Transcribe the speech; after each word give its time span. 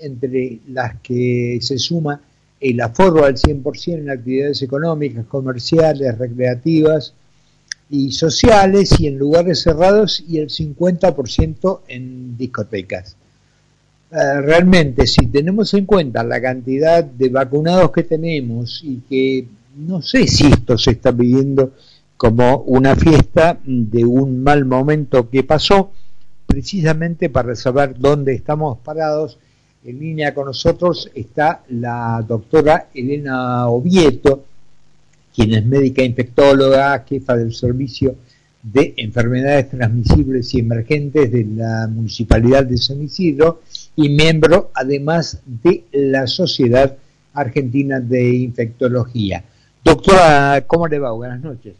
entre 0.00 0.60
las 0.68 1.00
que 1.00 1.58
se 1.60 1.78
suma 1.78 2.20
el 2.60 2.80
aforo 2.80 3.24
al 3.24 3.36
100% 3.36 3.94
en 3.94 4.10
actividades 4.10 4.62
económicas, 4.62 5.26
comerciales, 5.26 6.16
recreativas 6.18 7.12
y 7.90 8.12
sociales 8.12 8.98
y 8.98 9.06
en 9.06 9.18
lugares 9.18 9.62
cerrados 9.62 10.24
y 10.26 10.38
el 10.38 10.48
50% 10.48 11.80
en 11.88 12.36
discotecas. 12.36 13.16
Eh, 14.10 14.40
realmente, 14.40 15.06
si 15.06 15.26
tenemos 15.26 15.74
en 15.74 15.84
cuenta 15.84 16.24
la 16.24 16.40
cantidad 16.40 17.04
de 17.04 17.28
vacunados 17.28 17.92
que 17.92 18.04
tenemos 18.04 18.80
y 18.82 19.02
que 19.08 19.46
no 19.76 20.00
sé 20.00 20.26
si 20.26 20.46
esto 20.46 20.78
se 20.78 20.92
está 20.92 21.12
pidiendo 21.12 21.72
como 22.16 22.58
una 22.60 22.96
fiesta 22.96 23.58
de 23.64 24.04
un 24.04 24.42
mal 24.42 24.64
momento 24.64 25.28
que 25.28 25.42
pasó, 25.42 25.90
precisamente 26.46 27.28
para 27.28 27.54
saber 27.54 27.98
dónde 27.98 28.32
estamos 28.32 28.78
parados, 28.78 29.38
en 29.86 30.00
línea 30.00 30.34
con 30.34 30.46
nosotros 30.46 31.10
está 31.14 31.62
la 31.68 32.24
doctora 32.26 32.88
Elena 32.92 33.68
Ovieto, 33.68 34.44
quien 35.32 35.54
es 35.54 35.64
médica 35.64 36.02
infectóloga, 36.02 37.04
jefa 37.08 37.36
del 37.36 37.54
servicio 37.54 38.16
de 38.64 38.94
enfermedades 38.96 39.70
transmisibles 39.70 40.52
y 40.54 40.58
emergentes 40.58 41.30
de 41.30 41.44
la 41.44 41.86
Municipalidad 41.88 42.64
de 42.64 42.78
San 42.78 43.00
Isidro 43.00 43.60
y 43.94 44.08
miembro 44.08 44.72
además 44.74 45.40
de 45.46 45.84
la 45.92 46.26
Sociedad 46.26 46.96
Argentina 47.32 48.00
de 48.00 48.34
Infectología. 48.34 49.44
Doctora, 49.84 50.64
¿cómo 50.66 50.88
le 50.88 50.98
va? 50.98 51.12
Buenas 51.12 51.40
noches. 51.40 51.76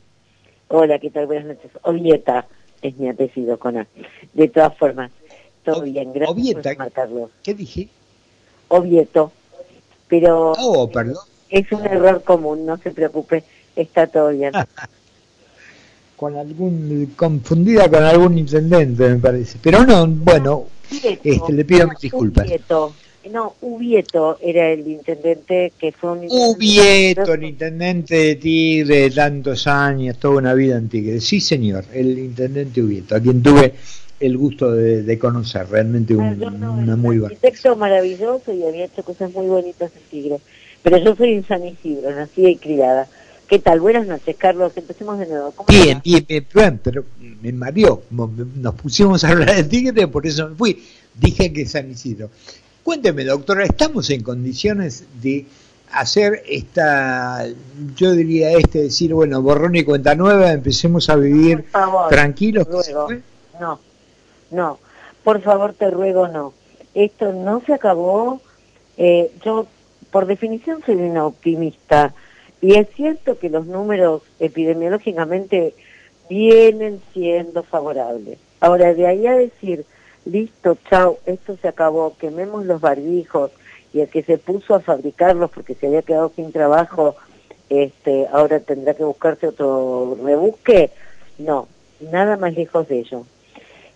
Hola, 0.69 1.01
¿qué 1.01 1.11
tal? 1.11 1.27
Buenas 1.27 1.47
noches. 1.47 1.73
Ovieta 1.83 2.47
es 2.83 2.97
mi 2.99 3.09
apellido 3.09 3.59
con 3.59 3.79
A. 3.79 3.87
De 4.33 4.47
todas 4.47 4.77
formas, 4.79 5.11
bien, 5.83 6.13
gracias 6.13 6.31
Ovieta, 6.31 6.75
¿Qué 7.43 7.55
dije? 7.55 7.89
Ovieto, 8.69 9.33
pero 10.09 10.53
oh, 10.53 10.91
perdón. 10.91 11.25
es 11.49 11.71
un 11.73 11.85
error 11.87 12.23
común, 12.23 12.67
no 12.67 12.77
se 12.79 12.91
preocupe, 12.91 13.45
está 13.75 14.07
todo 14.07 14.29
bien. 14.29 14.53
con 16.17 16.35
algún 16.37 17.13
confundida 17.15 17.91
con 17.91 18.03
algún 18.03 18.39
intendente 18.39 19.09
me 19.09 19.19
parece, 19.19 19.59
pero 19.63 19.85
no, 19.85 20.07
bueno, 20.07 20.67
este, 20.91 21.41
le 21.53 21.65
pido 21.65 21.89
disculpas. 22.01 22.47
No, 23.31 23.57
Ubieto 23.61 24.39
era 24.41 24.71
el 24.71 24.87
intendente 24.87 25.73
que 25.77 25.91
fue 25.91 26.13
un 26.13 26.27
Ubieto, 26.31 27.35
el 27.35 27.43
intendente 27.43 28.15
de 28.15 28.37
Tigre, 28.37 29.11
tantos 29.11 29.67
años, 29.67 30.17
toda 30.19 30.37
una 30.37 30.55
vida 30.55 30.77
en 30.77 30.89
Tigre. 30.89 31.21
Sí, 31.21 31.41
señor, 31.41 31.85
el 31.93 32.17
intendente 32.19 32.81
Ubieto, 32.81 33.17
a 33.17 33.21
quien 33.21 33.43
tuve 33.43 33.75
el 34.21 34.37
gusto 34.37 34.73
de, 34.73 35.19
conocer, 35.19 35.69
realmente 35.69 36.15
un, 36.15 36.25
ah, 36.25 36.71
una 36.71 36.97
muy 36.97 37.19
buena. 37.19 37.37
texto 37.37 37.77
maravilloso 37.77 38.53
y 38.53 38.65
había 38.65 38.87
hecho 38.87 39.03
cosas 39.03 39.33
muy 39.33 39.47
bonitas 39.47 39.93
en 39.95 40.03
Tigre. 40.11 40.41
Pero 40.83 40.99
yo 40.99 41.17
soy 41.17 41.33
en 41.33 41.47
San 41.47 41.67
Isidro, 41.67 42.15
nacida 42.15 42.49
y 42.49 42.57
criada. 42.57 43.09
¿Qué 43.49 43.59
tal? 43.59 43.81
Buenas 43.81 44.07
noches, 44.07 44.37
Carlos. 44.37 44.73
Empecemos 44.77 45.19
de 45.19 45.27
nuevo. 45.27 45.55
bien, 45.69 46.01
bien, 46.05 46.47
bien, 46.53 46.81
pero 46.83 47.05
me 47.43 47.53
mareó. 47.53 48.03
Nos 48.11 48.75
pusimos 48.75 49.23
a 49.25 49.31
hablar 49.31 49.55
de 49.55 49.65
Tigre, 49.65 50.09
por 50.09 50.27
eso 50.27 50.49
me 50.49 50.55
fui. 50.57 50.83
Dije 51.15 51.53
que 51.53 51.67
San 51.67 51.91
Isidro. 51.91 52.31
Cuénteme, 52.83 53.25
doctora, 53.25 53.65
¿estamos 53.65 54.11
en 54.11 54.23
condiciones 54.23 55.05
de 55.21 55.47
hacer 55.93 56.43
esta, 56.49 57.47
yo 57.97 58.13
diría 58.13 58.53
este, 58.53 58.85
decir, 58.85 59.15
bueno, 59.15 59.43
borrón 59.43 59.75
y 59.77 59.85
cuenta 59.85 60.15
nueva, 60.15 60.53
empecemos 60.53 61.09
a 61.09 61.17
vivir 61.17 61.65
tranquilos? 62.09 62.67
No, 63.59 63.81
no, 64.51 64.79
por 65.25 65.41
favor 65.41 65.75
te 65.75 65.91
ruego 65.91 66.29
no. 66.29 66.53
Esto 66.95 67.33
no 67.33 67.61
se 67.61 67.75
acabó. 67.75 68.41
Eh, 68.97 69.31
yo, 69.45 69.67
por 70.11 70.27
definición, 70.27 70.83
soy 70.85 70.97
una 70.97 71.27
optimista. 71.27 72.15
Y 72.61 72.77
es 72.77 72.89
cierto 72.95 73.39
que 73.39 73.51
los 73.51 73.67
números 73.67 74.23
epidemiológicamente 74.41 75.75
vienen 76.29 77.01
siendo 77.13 77.63
favorables. 77.63 78.39
Ahora, 78.61 78.95
de 78.95 79.07
ahí 79.07 79.27
a 79.27 79.37
decir, 79.37 79.85
listo, 80.25 80.79
chao, 80.89 81.19
esto 81.27 81.57
se 81.61 81.69
acabó, 81.69 82.17
quememos 82.19 82.65
los 82.65 82.81
barbijos, 82.81 83.51
y 83.93 84.01
el 84.01 84.09
que 84.09 84.23
se 84.23 84.39
puso 84.39 84.75
a 84.75 84.81
fabricarlos 84.81 85.51
porque 85.51 85.75
se 85.75 85.87
había 85.87 86.03
quedado 86.03 86.33
sin 86.35 86.53
trabajo, 86.53 87.17
este, 87.69 88.27
ahora 88.33 88.61
tendrá 88.61 88.95
que 88.95 89.05
buscarse 89.05 89.49
otro 89.49 90.17
rebusque, 90.23 90.91
no, 91.39 91.69
nada 92.01 92.37
más 92.37 92.55
lejos 92.55 92.89
de 92.89 93.01
ello. 93.01 93.25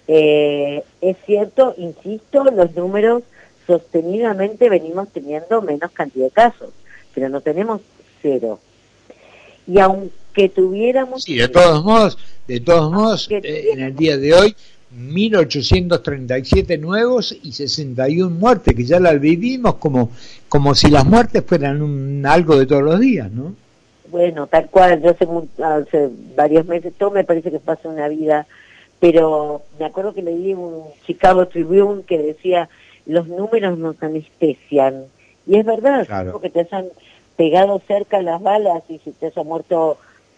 Eh, 0.09 0.83
es 1.01 1.17
cierto, 1.27 1.75
insisto, 1.77 2.45
los 2.45 2.75
números 2.75 3.23
sostenidamente 3.67 4.69
venimos 4.69 5.09
teniendo 5.11 5.63
menos 5.63 5.91
cantidad 5.93 6.27
de 6.27 6.31
casos, 6.33 6.71
pero 7.15 7.29
no 7.29 7.41
tenemos 7.41 7.81
cero. 8.21 8.59
Y 9.67 9.79
aunque 9.79 10.49
tuviéramos... 10.49 11.23
Sí, 11.23 11.37
de 11.37 11.49
todos 11.49 11.85
modos, 11.85 12.19
de 12.49 12.61
todos 12.61 12.93
modos, 12.93 13.29
eh, 13.31 13.69
en 13.73 13.81
el 13.81 13.95
día 13.95 14.17
de 14.17 14.35
hoy, 14.35 14.57
1837 14.91 16.79
nuevos 16.79 17.37
y 17.43 17.53
61 17.53 18.31
muertes, 18.31 18.75
que 18.75 18.85
ya 18.85 18.99
las 18.99 19.21
vivimos 19.21 19.77
como, 19.77 20.11
como 20.49 20.75
si 20.75 20.91
las 20.91 21.05
muertes 21.07 21.45
fueran 21.47 21.81
un, 21.81 22.27
algo 22.27 22.59
de 22.59 22.67
todos 22.67 22.83
los 22.83 22.99
días, 22.99 23.31
¿no? 23.31 23.55
Bueno, 24.11 24.49
tal 24.49 24.69
cual, 24.69 25.01
yo 25.01 25.11
hace, 25.11 25.29
hace 25.63 26.11
varios 26.35 26.67
meses, 26.67 26.93
todo 26.99 27.13
me 27.13 27.23
parece 27.23 27.53
que 27.53 27.61
pasa 27.61 27.89
una 27.89 28.09
vida 28.09 28.49
pero 29.01 29.63
me 29.79 29.87
acuerdo 29.87 30.13
que 30.13 30.23
leí 30.23 30.53
un 30.53 30.85
Chicago 31.07 31.49
Tribune 31.49 32.03
que 32.03 32.19
decía, 32.19 32.69
los 33.07 33.27
números 33.27 33.79
nos 33.79 34.01
anestesian. 34.03 35.07
Y 35.47 35.57
es 35.57 35.65
verdad, 35.65 36.07
porque 36.31 36.51
te 36.51 36.69
han 36.71 36.89
pegado 37.37 37.81
cerca 37.89 38.21
las 38.21 38.43
balas 38.43 38.83
y 38.91 38.99
si 38.99 39.13
te 39.13 39.27
haya 39.27 39.43
muerto 39.43 39.97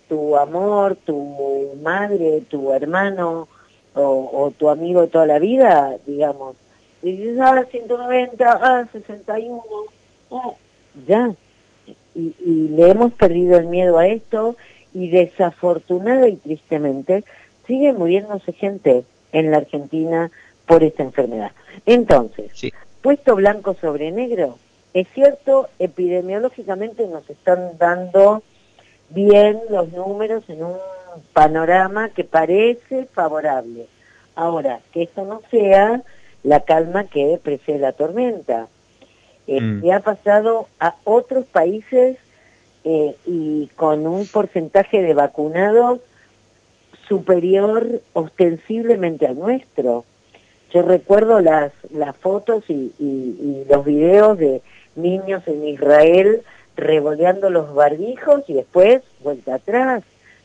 tu 0.08 0.36
amor, 0.36 0.96
tu 1.04 1.72
madre, 1.82 2.42
tu 2.48 2.72
hermano 2.72 3.48
o, 3.94 4.52
tu 4.56 4.70
amigo 4.70 5.02
de 5.02 5.08
toda 5.08 5.26
la 5.26 5.38
vida, 5.38 5.96
digamos, 6.06 6.56
y 7.02 7.16
dices, 7.16 7.38
ah, 7.40 7.64
190, 7.68 8.60
ah, 8.62 8.86
61, 8.92 9.62
ah, 10.30 10.52
ya. 11.06 11.34
Y, 12.14 12.34
y 12.38 12.68
le 12.68 12.90
hemos 12.90 13.12
perdido 13.14 13.58
el 13.58 13.66
miedo 13.66 13.98
a 13.98 14.06
esto 14.06 14.56
y 14.94 15.08
desafortunada 15.08 16.28
y 16.28 16.36
tristemente 16.36 17.24
sigue 17.66 17.92
muriéndose 17.92 18.52
gente 18.52 19.04
en 19.32 19.50
la 19.50 19.58
Argentina 19.58 20.30
por 20.66 20.82
esta 20.82 21.02
enfermedad. 21.02 21.52
Entonces, 21.86 22.72
puesto 23.00 23.34
blanco 23.36 23.74
sobre 23.80 24.10
negro, 24.10 24.58
es 24.94 25.08
cierto, 25.14 25.68
epidemiológicamente 25.78 27.06
nos 27.06 27.28
están 27.30 27.78
dando 27.78 28.42
bien 29.10 29.58
los 29.70 29.92
números 29.92 30.44
en 30.48 30.64
un 30.64 30.76
panorama 31.32 32.10
que 32.10 32.24
parece 32.24 33.06
favorable. 33.06 33.86
Ahora, 34.34 34.80
que 34.92 35.02
esto 35.02 35.24
no 35.24 35.42
sea 35.50 36.02
la 36.42 36.60
calma 36.60 37.04
que 37.04 37.38
precede 37.42 37.78
la 37.78 37.92
tormenta. 37.92 38.68
Eh, 39.46 39.60
mm. 39.60 39.90
ha 39.90 40.00
pasado 40.00 40.68
a 40.78 40.96
otros 41.04 41.46
países 41.46 42.16
eh, 42.84 43.16
y 43.26 43.68
con 43.76 44.06
un 44.06 44.26
porcentaje 44.26 45.02
de 45.02 45.14
vacunados 45.14 46.00
superior 47.08 48.00
ostensiblemente 48.12 49.26
al 49.26 49.38
nuestro. 49.38 50.04
Yo 50.72 50.82
recuerdo 50.82 51.40
las, 51.40 51.72
las 51.90 52.16
fotos 52.16 52.64
y, 52.68 53.64
los 53.68 53.84
videos 53.84 54.38
de 54.38 54.62
niños 54.96 55.42
en 55.46 55.66
Israel 55.66 56.42
revoleando 56.76 57.50
los 57.50 57.74
barbijos 57.74 58.42
y 58.48 58.54
después 58.54 59.02
vuelta 59.22 59.56
atrás, 59.56 60.02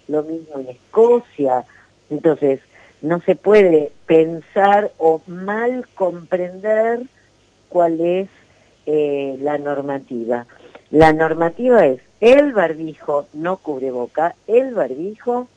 lo 0.08 0.24
mismo 0.24 0.60
en 0.60 0.70
Escocia. 0.70 1.66
Entonces, 2.10 2.60
no 3.02 3.22
se 3.22 3.36
puede 3.36 3.92
pensar 4.06 4.92
o 4.98 5.22
mal 5.28 5.88
comprender 5.96 7.02
cuál 7.70 8.02
es 8.02 8.30
eh, 8.86 9.38
la 9.42 9.58
normativa. 9.58 10.46
La 10.90 11.14
normativa 11.14 11.86
es 11.86 12.02
el 12.20 12.54
barbijo 12.54 13.28
no 13.34 13.58
cubre 13.58 13.92
boca, 13.92 14.36
el 14.48 14.74
barbijo 14.74 15.48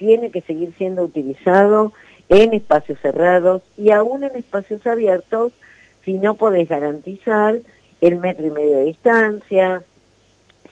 tiene 0.00 0.30
que 0.30 0.40
seguir 0.40 0.72
siendo 0.78 1.04
utilizado 1.04 1.92
en 2.30 2.54
espacios 2.54 2.98
cerrados 3.00 3.60
y 3.76 3.90
aún 3.90 4.24
en 4.24 4.34
espacios 4.34 4.84
abiertos 4.86 5.52
si 6.06 6.14
no 6.14 6.34
podés 6.36 6.70
garantizar 6.70 7.58
el 8.00 8.16
metro 8.16 8.46
y 8.46 8.50
medio 8.50 8.78
de 8.78 8.84
distancia, 8.84 9.82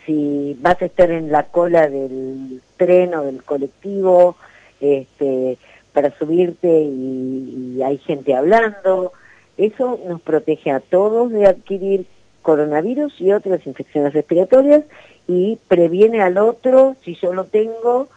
si 0.07 0.57
vas 0.61 0.81
a 0.81 0.87
estar 0.87 1.11
en 1.11 1.31
la 1.31 1.43
cola 1.45 1.87
del 1.87 2.63
tren 2.79 3.15
o 3.15 3.25
del 3.25 3.45
colectivo 3.45 4.37
este, 4.81 5.59
para 5.93 6.17
subirte 6.19 6.81
y, 6.81 7.75
y 7.77 7.83
hay 7.83 7.99
gente 7.99 8.35
hablando, 8.35 9.13
eso 9.59 10.01
nos 10.09 10.23
protege 10.23 10.71
a 10.71 10.81
todos 10.81 11.31
de 11.31 11.47
adquirir 11.47 12.07
coronavirus 12.41 13.21
y 13.21 13.33
otras 13.33 13.67
infecciones 13.67 14.15
respiratorias 14.15 14.85
y 15.27 15.59
previene 15.69 16.23
al 16.23 16.39
otro, 16.39 16.97
si 17.05 17.15
yo 17.17 17.35
lo 17.35 17.45
tengo, 17.45 18.09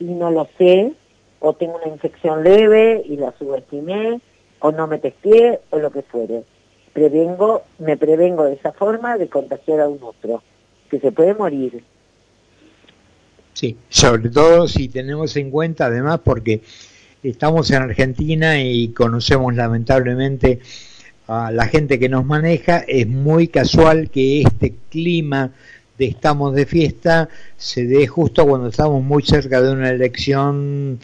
y 0.00 0.04
no 0.06 0.30
lo 0.30 0.48
sé, 0.58 0.92
o 1.38 1.52
tengo 1.52 1.76
una 1.76 1.92
infección 1.92 2.42
leve 2.42 3.02
y 3.06 3.16
la 3.16 3.32
subestimé, 3.38 4.20
o 4.58 4.72
no 4.72 4.86
me 4.88 4.98
testé, 4.98 5.60
o 5.70 5.78
lo 5.78 5.92
que 5.92 6.02
fuere. 6.02 6.42
prevengo, 6.92 7.62
me 7.78 7.96
prevengo 7.96 8.44
de 8.44 8.54
esa 8.54 8.72
forma 8.72 9.16
de 9.16 9.28
contagiar 9.28 9.80
a 9.80 9.88
un 9.88 10.02
otro, 10.02 10.42
que 10.90 10.98
se 10.98 11.12
puede 11.12 11.34
morir. 11.34 11.84
Sí, 13.52 13.76
sobre 13.88 14.30
todo 14.30 14.66
si 14.66 14.88
tenemos 14.88 15.36
en 15.36 15.50
cuenta 15.50 15.86
además 15.86 16.20
porque 16.24 16.62
estamos 17.22 17.70
en 17.70 17.82
Argentina 17.82 18.60
y 18.62 18.88
conocemos 18.88 19.54
lamentablemente 19.54 20.60
a 21.26 21.52
la 21.52 21.66
gente 21.66 21.98
que 21.98 22.08
nos 22.08 22.24
maneja, 22.24 22.78
es 22.88 23.06
muy 23.06 23.48
casual 23.48 24.10
que 24.10 24.42
este 24.42 24.74
clima 24.88 25.52
estamos 26.06 26.54
de 26.54 26.66
fiesta 26.66 27.28
se 27.56 27.86
dé 27.86 28.06
justo 28.06 28.46
cuando 28.46 28.68
estamos 28.68 29.02
muy 29.02 29.22
cerca 29.22 29.60
de 29.60 29.72
una 29.72 29.90
elección 29.90 30.98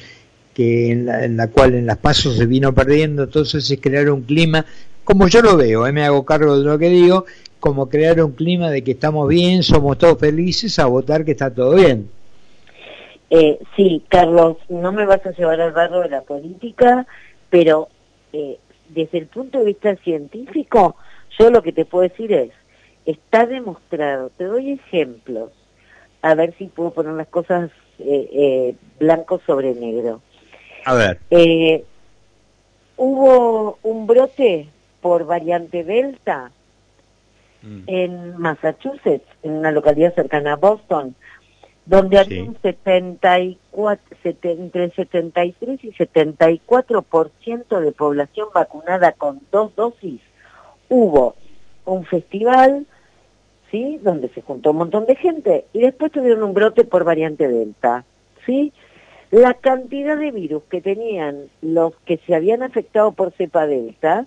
que 0.54 0.90
en 0.90 1.36
la, 1.36 1.48
cual 1.48 1.74
en 1.74 1.84
las 1.84 1.98
pasos 1.98 2.36
se 2.36 2.46
vino 2.46 2.74
perdiendo, 2.74 3.24
entonces 3.24 3.70
es 3.70 3.78
crear 3.78 4.08
un 4.10 4.22
clima, 4.22 4.64
como 5.04 5.28
yo 5.28 5.42
lo 5.42 5.54
veo, 5.56 5.86
¿eh? 5.86 5.92
me 5.92 6.02
hago 6.02 6.24
cargo 6.24 6.58
de 6.58 6.64
lo 6.64 6.78
que 6.78 6.88
digo, 6.88 7.26
como 7.60 7.90
crear 7.90 8.22
un 8.22 8.32
clima 8.32 8.70
de 8.70 8.82
que 8.82 8.92
estamos 8.92 9.28
bien, 9.28 9.62
somos 9.62 9.98
todos 9.98 10.18
felices, 10.18 10.78
a 10.78 10.86
votar 10.86 11.26
que 11.26 11.32
está 11.32 11.52
todo 11.52 11.74
bien. 11.74 12.08
Eh, 13.28 13.58
sí, 13.76 14.02
Carlos, 14.08 14.56
no 14.68 14.92
me 14.92 15.04
vas 15.04 15.24
a 15.26 15.32
llevar 15.32 15.60
al 15.60 15.72
barro 15.72 16.00
de 16.00 16.08
la 16.08 16.22
política, 16.22 17.06
pero 17.50 17.88
eh, 18.32 18.56
desde 18.88 19.18
el 19.18 19.26
punto 19.26 19.58
de 19.58 19.64
vista 19.64 19.94
científico, 19.96 20.96
yo 21.38 21.50
lo 21.50 21.62
que 21.62 21.72
te 21.72 21.84
puedo 21.84 22.08
decir 22.08 22.32
es, 22.32 22.50
está 23.06 23.46
demostrado, 23.46 24.30
te 24.36 24.44
doy 24.44 24.72
ejemplos, 24.72 25.52
a 26.22 26.34
ver 26.34 26.54
si 26.58 26.66
puedo 26.66 26.90
poner 26.90 27.14
las 27.14 27.28
cosas 27.28 27.70
eh, 27.98 28.28
eh 28.32 28.74
blanco 28.98 29.40
sobre 29.46 29.74
negro. 29.74 30.20
A 30.84 30.94
ver. 30.94 31.20
Eh, 31.30 31.84
hubo 32.96 33.78
un 33.82 34.06
brote 34.06 34.68
por 35.00 35.26
variante 35.26 35.84
Delta 35.84 36.50
mm. 37.62 37.82
en 37.86 38.36
Massachusetts, 38.38 39.26
en 39.42 39.52
una 39.52 39.70
localidad 39.70 40.14
cercana 40.14 40.54
a 40.54 40.56
Boston, 40.56 41.14
donde 41.86 42.18
había 42.18 42.42
un 42.42 42.56
74, 42.60 44.16
entre 44.42 44.90
73 44.90 45.84
y 45.84 45.92
74% 45.92 47.80
de 47.80 47.92
población 47.92 48.48
vacunada 48.52 49.12
con 49.12 49.40
dos 49.52 49.74
dosis. 49.76 50.20
Hubo 50.88 51.36
un 51.84 52.04
festival, 52.04 52.86
¿sí? 53.70 53.98
Donde 54.02 54.28
se 54.28 54.42
juntó 54.42 54.70
un 54.70 54.78
montón 54.78 55.06
de 55.06 55.16
gente 55.16 55.64
y 55.72 55.80
después 55.80 56.12
tuvieron 56.12 56.42
un 56.42 56.54
brote 56.54 56.84
por 56.84 57.04
variante 57.04 57.48
Delta, 57.48 58.04
¿sí? 58.44 58.72
La 59.30 59.54
cantidad 59.54 60.16
de 60.16 60.30
virus 60.30 60.62
que 60.70 60.80
tenían 60.80 61.48
los 61.60 61.94
que 62.04 62.18
se 62.26 62.34
habían 62.34 62.62
afectado 62.62 63.12
por 63.12 63.32
cepa 63.32 63.66
Delta, 63.66 64.26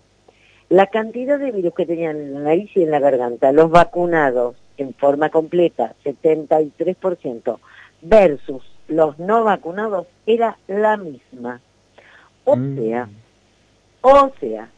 la 0.69 0.87
cantidad 0.87 1.39
de 1.39 1.51
virus 1.51 1.73
que 1.73 1.85
tenían 1.85 2.17
en 2.17 2.33
la 2.33 2.39
nariz 2.41 2.69
y 2.75 2.83
en 2.83 2.91
la 2.91 2.99
garganta, 2.99 3.51
los 3.51 3.71
vacunados 3.71 4.55
en 4.77 4.93
forma 4.93 5.29
completa, 5.29 5.95
73%, 6.03 7.59
versus 8.01 8.63
los 8.87 9.19
no 9.19 9.43
vacunados, 9.43 10.07
era 10.25 10.57
la 10.67 10.97
misma. 10.97 11.61
O 12.45 12.55
mm. 12.55 12.77
sea, 12.77 13.09
o 14.01 14.31
sea, 14.39 14.69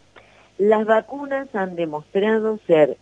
las 0.58 0.86
vacunas 0.86 1.54
han 1.54 1.76
demostrado 1.76 2.60
ser 2.68 2.98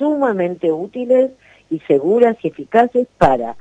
sumamente 0.00 0.72
útiles 0.72 1.30
y 1.68 1.78
seguras 1.80 2.36
y 2.42 2.48
eficaces 2.48 3.06
para 3.18 3.56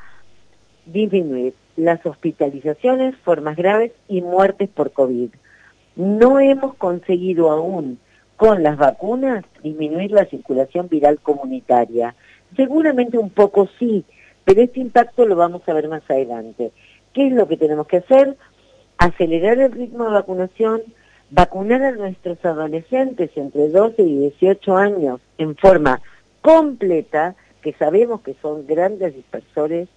disminuir 0.86 1.53
las 1.75 2.03
hospitalizaciones, 2.06 3.15
formas 3.18 3.57
graves 3.57 3.91
y 4.07 4.21
muertes 4.21 4.69
por 4.69 4.91
COVID. 4.91 5.30
No 5.97 6.39
hemos 6.39 6.75
conseguido 6.75 7.51
aún 7.51 8.00
con 8.38 8.63
las 8.63 8.77
vacunas 8.77 9.44
disminuir 9.62 10.12
la 10.12 10.25
circulación 10.25 10.88
viral 10.88 11.19
comunitaria. 11.19 12.15
Seguramente 12.56 13.18
un 13.18 13.31
poco 13.31 13.68
sí, 13.77 14.06
pero 14.45 14.62
este 14.62 14.80
impacto 14.80 15.25
lo 15.25 15.36
vamos 15.36 15.62
a 15.68 15.74
ver 15.74 15.89
más 15.89 16.03
adelante. 16.09 16.71
¿Qué 17.13 17.27
es 17.27 17.33
lo 17.33 17.50
que 17.50 17.57
tenemos 17.57 17.86
que 17.86 17.97
hacer? 17.97 18.38
Acelerar 18.97 19.59
el 19.59 19.74
ritmo 19.74 20.06
de 20.06 20.12
vacunación, 20.12 20.81
vacunar 21.31 21.83
a 21.83 21.91
nuestros 21.91 22.44
adolescentes 22.45 23.30
entre 23.36 23.68
12 23.68 24.01
y 24.03 24.18
18 24.19 24.77
años 24.77 25.19
en 25.38 25.57
forma 25.57 26.01
completa, 26.41 27.36
que 27.62 27.74
sabemos 27.74 28.21
que 28.21 28.36
son 28.41 28.65
grandes 28.68 29.15
dispersores 29.15 29.89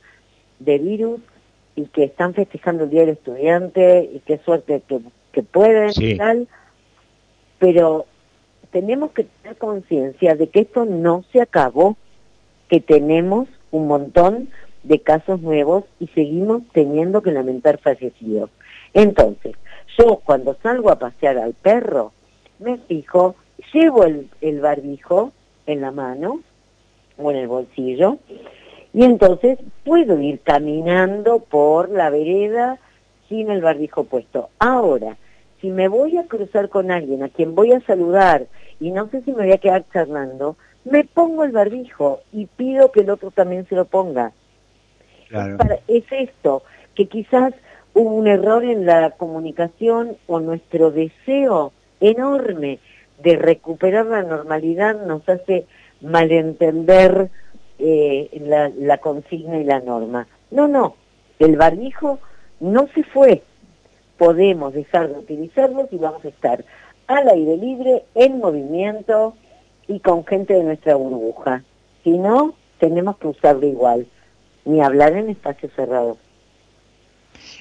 de 0.58 0.78
virus 0.78 1.20
y 1.76 1.86
que 1.86 2.04
están 2.04 2.34
festejando 2.34 2.84
el 2.84 2.90
Día 2.90 3.00
del 3.02 3.10
Estudiante 3.10 4.10
y 4.12 4.20
qué 4.20 4.38
suerte 4.38 4.82
que, 4.86 5.00
que 5.32 5.42
pueden 5.42 5.90
y 5.96 6.16
tal, 6.16 6.48
pero 7.58 8.06
tenemos 8.70 9.12
que 9.12 9.24
tener 9.24 9.56
conciencia 9.56 10.34
de 10.34 10.48
que 10.48 10.60
esto 10.60 10.84
no 10.84 11.24
se 11.32 11.40
acabó 11.40 11.96
que 12.68 12.80
tenemos 12.80 13.48
un 13.70 13.86
montón 13.86 14.48
de 14.82 15.00
casos 15.00 15.40
nuevos 15.40 15.84
y 16.00 16.08
seguimos 16.08 16.62
teniendo 16.72 17.22
que 17.22 17.32
lamentar 17.32 17.78
fallecidos. 17.78 18.50
Entonces, 18.94 19.54
yo 19.98 20.20
cuando 20.24 20.56
salgo 20.62 20.90
a 20.90 20.98
pasear 20.98 21.38
al 21.38 21.54
perro, 21.54 22.12
me 22.58 22.78
fijo, 22.78 23.36
llevo 23.72 24.04
el, 24.04 24.28
el 24.40 24.60
barbijo 24.60 25.32
en 25.67 25.81
la 25.81 25.91
mano 25.91 26.41
o 27.17 27.31
en 27.31 27.37
el 27.37 27.49
bolsillo, 27.49 28.19
y 28.93 29.05
entonces 29.05 29.59
puedo 29.85 30.20
ir 30.20 30.41
caminando 30.41 31.41
por 31.41 31.91
la 31.91 32.11
vereda 32.11 32.79
sin 33.29 33.50
el 33.50 33.62
barbijo 33.62 34.05
puesto. 34.05 34.50
Ahora, 34.59 35.17
si 35.61 35.70
me 35.70 35.88
voy 35.88 36.19
a 36.19 36.26
cruzar 36.26 36.69
con 36.69 36.91
alguien 36.91 37.23
a 37.23 37.29
quien 37.29 37.55
voy 37.55 37.73
a 37.73 37.81
saludar 37.81 38.47
y 38.81 38.91
no 38.91 39.09
sé 39.09 39.23
si 39.23 39.32
me 39.32 39.44
voy 39.44 39.53
a 39.53 39.59
quedar 39.59 39.85
charlando, 39.93 40.56
me 40.85 41.05
pongo 41.05 41.44
el 41.44 41.53
barbijo 41.53 42.20
y 42.32 42.47
pido 42.47 42.91
que 42.91 43.00
el 43.00 43.11
otro 43.11 43.31
también 43.31 43.67
se 43.69 43.76
lo 43.76 43.85
ponga. 43.85 44.32
Es, 45.87 46.05
esto, 46.11 46.62
que 46.94 47.06
quizás 47.06 47.55
hubo 47.94 48.11
un 48.11 48.26
error 48.26 48.64
en 48.64 48.85
la 48.85 49.12
comunicación 49.12 50.17
o 50.26 50.41
nuestro 50.41 50.91
deseo 50.91 51.73
enorme 52.00 52.81
de 53.22 53.36
recuperar 53.36 54.06
la 54.06 54.22
normalidad 54.22 55.04
nos 55.06 55.28
hace 55.28 55.66
malentender 56.00 57.30
eh, 57.78 58.70
la, 58.78 58.98
consigna 58.98 59.58
y 59.58 59.64
la 59.64 59.80
norma. 59.80 60.26
No, 60.50 60.69
no, 60.69 60.96
el 61.38 61.56
barbijo 61.56 62.19
no 62.60 62.88
se 62.94 63.02
fue. 63.04 63.42
Podemos 64.19 64.74
dejar 64.74 65.08
de 65.08 65.19
utilizarlo 65.19 65.88
y 65.90 65.96
vamos 65.96 66.24
a 66.24 66.28
estar 66.28 66.64
al 67.06 67.28
aire 67.28 67.56
libre, 67.56 68.04
en 68.14 68.38
movimiento, 68.38 69.34
y 69.88 70.00
con 70.00 70.25
gente 70.25 70.54
de 70.54 70.64
nuestra 70.64 70.94
burbuja. 70.94 71.64
Si 72.04 72.10
no, 72.10 72.54
tenemos 72.78 73.18
que 73.18 73.28
usarlo 73.28 73.66
igual, 73.66 74.06
ni 74.64 74.80
hablar 74.80 75.12
en 75.16 75.28
espacios 75.28 75.73
cerrados. 75.75 76.18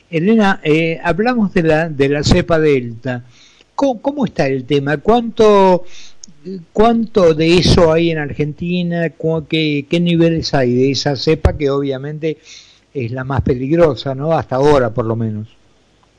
Elena, 0.10 0.60
eh, 0.64 1.00
hablamos 1.04 1.54
de 1.54 1.64
la, 1.64 1.90
de 1.90 2.10
la 2.10 2.24
cepa 2.24 2.60
delta. 2.60 3.24
¿Cómo, 3.82 4.26
está 4.26 4.46
el 4.46 4.66
tema? 4.66 4.98
¿Cuánto, 4.98 5.86
¿Cuánto 6.72 7.34
de 7.34 7.58
eso 7.58 7.92
hay 7.92 8.12
en 8.12 8.20
Argentina? 8.20 9.10
¿Qué, 9.50 9.88
¿Qué 9.90 10.00
niveles 10.00 10.54
hay 10.54 10.76
de 10.76 10.92
esa 10.92 11.16
cepa 11.16 11.58
que 11.58 11.72
obviamente 11.72 12.38
es 12.94 13.12
la 13.12 13.24
más 13.24 13.42
peligrosa, 13.42 14.14
¿no? 14.14 14.34
Hasta 14.34 14.58
ahora, 14.58 14.92
por 14.92 15.06
lo 15.06 15.16
menos. 15.16 15.48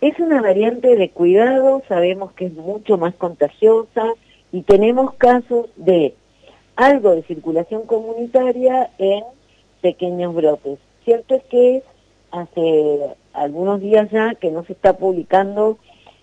Es 0.00 0.18
una 0.18 0.42
variante 0.42 0.96
de 0.96 1.10
cuidado, 1.10 1.84
sabemos 1.86 2.32
que 2.32 2.46
es 2.46 2.52
mucho 2.54 2.98
más 2.98 3.14
contagiosa, 3.14 4.08
y 4.50 4.62
tenemos 4.62 5.14
casos 5.14 5.68
de 5.76 6.14
algo 6.74 7.14
de 7.14 7.22
circulación 7.22 7.86
comunitaria 7.86 8.90
en 8.98 9.22
pequeños 9.82 10.34
brotes. 10.34 10.80
Cierto 11.04 11.36
es 11.36 11.44
que 11.44 11.84
hace 12.32 13.14
algunos 13.32 13.80
días 13.80 14.10
ya 14.10 14.34
que 14.34 14.50
no 14.50 14.64
se 14.64 14.72
está 14.72 14.96
publicando 14.96 15.78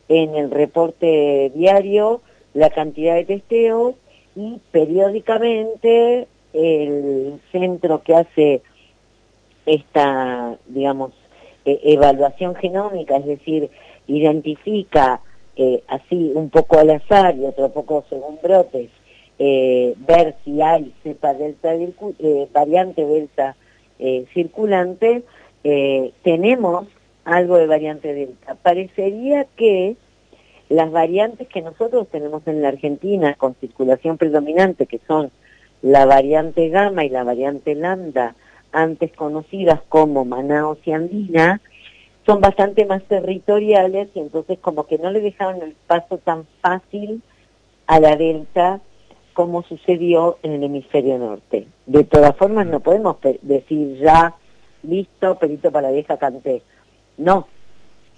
en 0.09 0.35
el 0.35 0.51
reporte 0.51 1.51
diario 1.55 2.21
la 2.53 2.69
cantidad 2.71 3.15
de 3.15 3.25
testeos 3.25 3.95
y 4.35 4.59
periódicamente 4.71 6.27
el 6.53 7.39
centro 7.51 8.01
que 8.03 8.15
hace 8.15 8.61
esta, 9.65 10.57
digamos, 10.67 11.11
e-, 11.65 11.79
evaluación 11.83 12.55
genómica, 12.55 13.17
es 13.17 13.25
decir, 13.25 13.69
identifica 14.07 15.21
eh, 15.55 15.83
así 15.87 16.31
un 16.33 16.49
poco 16.49 16.79
al 16.79 16.89
azar 16.89 17.35
y 17.35 17.45
otro 17.45 17.69
poco 17.69 18.03
según 18.09 18.39
brotes, 18.41 18.89
eh, 19.37 19.93
ver 20.07 20.35
si 20.43 20.61
hay 20.61 20.93
cepa 21.03 21.33
delta, 21.33 21.73
eh, 21.75 22.47
variante 22.51 23.05
delta 23.05 23.55
circulante, 24.33 25.23
tenemos 26.23 26.87
algo 27.29 27.57
de 27.57 27.67
variante 27.67 28.13
delta. 28.13 28.55
Parecería 28.55 29.45
que 29.55 29.95
las 30.69 30.91
variantes 30.91 31.47
que 31.47 31.61
nosotros 31.61 32.07
tenemos 32.09 32.45
en 32.47 32.61
la 32.61 32.69
Argentina 32.69 33.33
con 33.35 33.55
circulación 33.55 34.17
predominante, 34.17 34.85
que 34.85 34.99
son 35.07 35.31
la 35.81 36.05
variante 36.05 36.69
gamma 36.69 37.05
y 37.05 37.09
la 37.09 37.23
variante 37.23 37.75
lambda, 37.75 38.35
antes 38.71 39.11
conocidas 39.13 39.81
como 39.89 40.25
Manaus 40.25 40.77
y 40.85 40.91
Andina, 40.91 41.61
son 42.25 42.41
bastante 42.41 42.85
más 42.85 43.01
territoriales 43.03 44.09
y 44.13 44.19
entonces 44.19 44.59
como 44.59 44.85
que 44.85 44.99
no 44.99 45.09
le 45.09 45.21
dejaron 45.21 45.61
el 45.63 45.75
paso 45.87 46.19
tan 46.19 46.45
fácil 46.61 47.23
a 47.87 47.99
la 47.99 48.15
delta 48.15 48.81
como 49.33 49.63
sucedió 49.63 50.37
en 50.43 50.51
el 50.51 50.63
hemisferio 50.63 51.17
norte. 51.17 51.65
De 51.85 52.03
todas 52.03 52.35
formas, 52.35 52.67
no 52.67 52.81
podemos 52.81 53.17
decir 53.41 53.97
ya, 53.97 54.35
listo, 54.83 55.39
perito 55.39 55.71
para 55.71 55.87
la 55.87 55.93
vieja 55.93 56.17
canté. 56.17 56.61
No, 57.19 57.47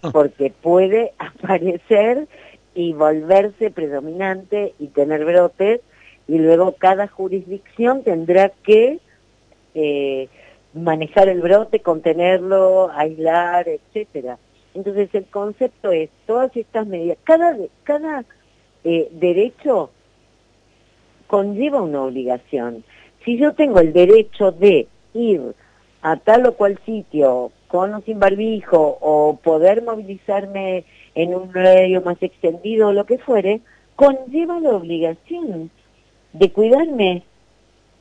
ah. 0.04 0.12
porque 0.14 0.54
puede 0.62 1.14
aparecer 1.20 2.28
y 2.74 2.94
volverse 2.94 3.72
predominante 3.72 4.74
y 4.80 4.88
tener 4.88 5.26
brotes 5.26 5.82
y 6.28 6.38
luego 6.38 6.76
cada 6.78 7.08
jurisdicción 7.08 8.04
tendrá 8.04 8.50
que 8.64 9.00
eh, 9.74 10.30
manejar 10.74 11.28
el 11.28 11.42
brote, 11.42 11.82
contenerlo, 11.82 12.90
aislar, 12.94 13.68
etcétera. 13.68 14.38
Entonces 14.74 15.10
el 15.14 15.26
concepto 15.26 15.92
es 15.92 16.10
todas 16.26 16.56
estas 16.56 16.88
medidas, 16.88 17.18
cada 17.26 17.58
cada 17.84 18.24
eh, 18.84 19.10
derecho 19.12 19.90
conlleva 21.28 21.82
una 21.82 22.04
obligación. 22.04 22.84
Si 23.26 23.38
yo 23.38 23.54
tengo 23.54 23.80
el 23.80 23.94
derecho 23.94 24.52
de 24.52 24.88
ir 25.14 25.56
a 26.02 26.16
tal 26.18 26.46
o 26.46 26.54
cual 26.54 26.80
sitio 26.86 27.52
con 27.72 27.94
o 27.94 28.02
sin 28.02 28.20
barbijo 28.20 28.98
o 29.00 29.40
poder 29.42 29.82
movilizarme 29.82 30.84
en 31.16 31.34
un 31.34 31.54
radio 31.54 32.02
más 32.02 32.22
extendido 32.22 32.90
o 32.90 32.94
lo 32.94 33.06
que 33.06 33.18
fuere, 33.18 33.62
conlleva 33.96 34.60
la 34.60 34.72
obligación 34.72 35.72
de 36.34 36.52
cuidarme 36.52 37.24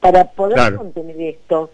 para 0.00 0.24
poder 0.32 0.74
contener 0.74 1.20
esto. 1.20 1.70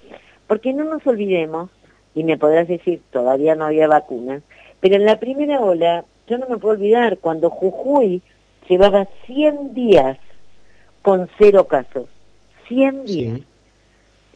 Porque 0.47 0.75
no 0.75 0.85
nos 0.85 1.07
olvidemos, 1.07 1.71
y 2.15 2.23
me 2.23 2.37
podrás 2.37 2.69
decir, 2.69 3.01
todavía 3.11 3.55
no 3.55 3.65
había 3.65 3.89
vacunas, 3.89 4.43
pero 4.81 4.97
en 4.97 5.07
la 5.07 5.19
primera 5.19 5.61
ola, 5.61 6.05
yo 6.29 6.37
no 6.37 6.47
me 6.49 6.59
puedo 6.59 6.75
olvidar, 6.75 7.17
cuando 7.17 7.49
Jujuy 7.49 8.21
llevaba 8.69 9.09
100 9.25 9.73
días 9.73 10.19
con 11.01 11.31
cero 11.39 11.67
casos, 11.67 12.11
100 12.69 13.07
días, 13.07 13.41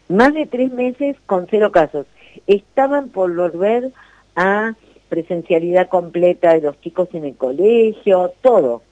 más 0.08 0.32
de 0.32 0.46
tres 0.46 0.72
meses 0.72 1.16
con 1.26 1.46
cero 1.50 1.70
casos, 1.72 2.06
estaban 2.46 3.08
por 3.08 3.34
volver 3.34 3.92
a 4.36 4.74
presencialidad 5.08 5.88
completa 5.88 6.54
de 6.54 6.62
los 6.62 6.80
chicos 6.80 7.08
en 7.12 7.24
el 7.24 7.36
colegio, 7.36 8.32
todo. 8.40 8.82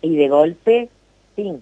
Y 0.00 0.16
de 0.16 0.28
golpe, 0.28 0.88
sí, 1.34 1.52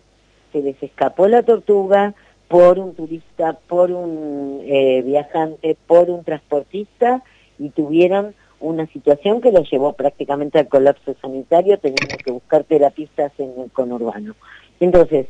se 0.52 0.62
les 0.62 0.80
escapó 0.82 1.28
la 1.28 1.42
tortuga 1.42 2.14
por 2.48 2.78
un 2.78 2.94
turista, 2.94 3.58
por 3.66 3.90
un 3.90 4.60
eh, 4.64 5.02
viajante, 5.02 5.76
por 5.86 6.10
un 6.10 6.24
transportista 6.24 7.22
y 7.58 7.70
tuvieron 7.70 8.34
una 8.60 8.86
situación 8.86 9.40
que 9.40 9.52
los 9.52 9.70
llevó 9.70 9.92
prácticamente 9.94 10.58
al 10.58 10.68
colapso 10.68 11.14
sanitario, 11.20 11.78
teniendo 11.78 12.16
que 12.16 12.30
buscar 12.32 12.64
terapistas 12.64 13.32
en 13.38 13.52
el 13.60 13.70
conurbano. 13.70 14.34
Entonces, 14.80 15.26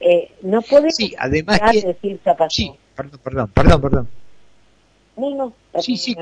eh, 0.00 0.30
no 0.42 0.62
podemos 0.62 0.96
sí, 0.96 1.14
además 1.18 1.60
decir 1.72 2.20
Sí, 2.48 2.72
perdón, 2.94 3.20
perdón, 3.22 3.50
perdón, 3.54 3.80
perdón. 3.80 4.08
No, 5.16 5.34
no, 5.34 5.52
sí, 5.80 5.96
sí. 5.96 6.16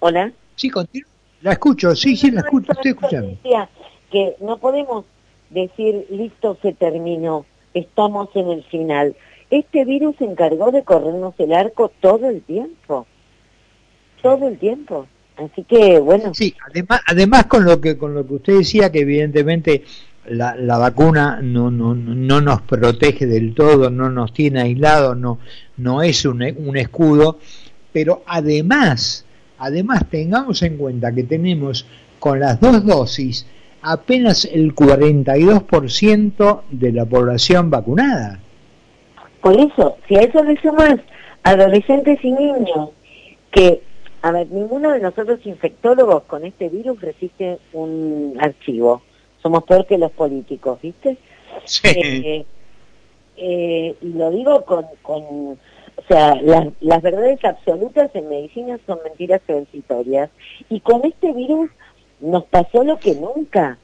Hola. 0.00 0.32
Sí, 0.56 0.70
continúo. 0.70 1.08
La 1.40 1.52
escucho, 1.52 1.94
sí, 1.94 2.16
sí, 2.16 2.30
la 2.30 2.40
escucho, 2.40 2.72
estoy 2.72 2.92
escuchando. 2.92 3.28
Decía 3.28 3.68
que 4.10 4.36
no 4.40 4.58
podemos 4.58 5.04
decir, 5.50 6.06
listo, 6.10 6.56
se 6.62 6.72
terminó, 6.72 7.46
estamos 7.74 8.28
en 8.34 8.50
el 8.50 8.64
final. 8.64 9.16
Este 9.50 9.84
virus 9.84 10.16
se 10.16 10.24
encargó 10.24 10.72
de 10.72 10.82
corrernos 10.82 11.34
el 11.38 11.52
arco 11.52 11.92
todo 12.00 12.28
el 12.28 12.42
tiempo, 12.42 13.06
todo 14.20 14.48
el 14.48 14.58
tiempo. 14.58 15.06
Así 15.36 15.62
que, 15.62 16.00
bueno. 16.00 16.34
Sí, 16.34 16.54
además, 16.68 17.00
además 17.06 17.46
con 17.46 17.64
lo 17.64 17.80
que 17.80 17.96
con 17.96 18.14
lo 18.14 18.26
que 18.26 18.34
usted 18.34 18.58
decía, 18.58 18.90
que 18.90 19.00
evidentemente 19.00 19.84
la, 20.30 20.54
la 20.56 20.78
vacuna 20.78 21.40
no, 21.42 21.70
no, 21.70 21.94
no 21.94 22.40
nos 22.40 22.62
protege 22.62 23.26
del 23.26 23.54
todo, 23.54 23.90
no 23.90 24.10
nos 24.10 24.32
tiene 24.32 24.60
aislados, 24.60 25.16
no, 25.16 25.38
no 25.76 26.02
es 26.02 26.24
un, 26.24 26.42
un 26.42 26.76
escudo, 26.76 27.38
pero 27.92 28.22
además, 28.26 29.24
además 29.58 30.04
tengamos 30.10 30.62
en 30.62 30.76
cuenta 30.76 31.12
que 31.12 31.24
tenemos 31.24 31.86
con 32.18 32.40
las 32.40 32.60
dos 32.60 32.84
dosis 32.84 33.46
apenas 33.82 34.44
el 34.44 34.74
42% 34.74 36.62
de 36.70 36.92
la 36.92 37.06
población 37.06 37.70
vacunada. 37.70 38.40
Por 39.40 39.58
eso, 39.58 39.96
si 40.06 40.16
a 40.16 40.20
eso 40.20 40.42
le 40.42 40.60
sumas 40.60 40.96
adolescentes 41.44 42.18
y 42.22 42.32
niños, 42.32 42.90
que, 43.50 43.80
a 44.22 44.32
ver, 44.32 44.50
ninguno 44.50 44.90
de 44.90 45.00
nosotros 45.00 45.38
infectólogos 45.44 46.24
con 46.24 46.44
este 46.44 46.68
virus 46.68 47.00
resiste 47.00 47.58
un 47.72 48.36
archivo. 48.40 49.02
Somos 49.48 49.64
peor 49.64 49.86
que 49.86 49.96
los 49.96 50.12
políticos, 50.12 50.78
¿viste? 50.82 51.16
Sí. 51.64 51.88
Eh, 51.88 52.44
eh, 53.38 53.96
y 53.98 54.12
lo 54.12 54.30
digo 54.30 54.62
con, 54.66 54.84
con 55.00 55.22
o 55.22 56.02
sea, 56.06 56.34
las, 56.42 56.68
las 56.80 57.00
verdades 57.00 57.42
absolutas 57.42 58.10
en 58.12 58.28
medicina 58.28 58.78
son 58.86 58.98
mentiras 59.04 59.40
transitorias. 59.46 60.28
Y 60.68 60.80
con 60.80 61.02
este 61.06 61.32
virus 61.32 61.70
nos 62.20 62.44
pasó 62.44 62.84
lo 62.84 62.98
que 62.98 63.14
nunca. 63.14 63.78